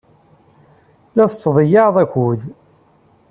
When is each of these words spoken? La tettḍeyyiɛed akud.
La 1.15 1.25
tettḍeyyiɛed 1.31 1.95
akud. 2.03 2.41